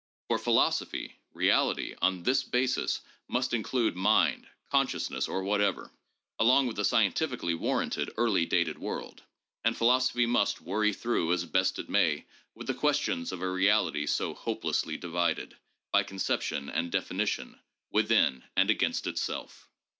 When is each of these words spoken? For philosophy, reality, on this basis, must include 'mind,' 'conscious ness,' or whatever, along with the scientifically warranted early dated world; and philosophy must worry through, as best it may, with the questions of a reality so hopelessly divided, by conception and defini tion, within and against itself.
For 0.29 0.39
philosophy, 0.39 1.19
reality, 1.35 1.93
on 2.01 2.23
this 2.23 2.41
basis, 2.41 3.01
must 3.27 3.53
include 3.53 3.95
'mind,' 3.95 4.47
'conscious 4.71 5.11
ness,' 5.11 5.27
or 5.27 5.43
whatever, 5.43 5.91
along 6.39 6.65
with 6.65 6.77
the 6.77 6.83
scientifically 6.85 7.53
warranted 7.53 8.09
early 8.17 8.47
dated 8.47 8.79
world; 8.79 9.21
and 9.63 9.77
philosophy 9.77 10.25
must 10.25 10.59
worry 10.59 10.91
through, 10.91 11.31
as 11.33 11.45
best 11.45 11.77
it 11.77 11.87
may, 11.87 12.25
with 12.55 12.65
the 12.65 12.73
questions 12.73 13.31
of 13.31 13.43
a 13.43 13.51
reality 13.51 14.07
so 14.07 14.33
hopelessly 14.33 14.97
divided, 14.97 15.55
by 15.91 16.01
conception 16.01 16.67
and 16.67 16.91
defini 16.91 17.27
tion, 17.27 17.59
within 17.91 18.43
and 18.57 18.71
against 18.71 19.05
itself. 19.05 19.69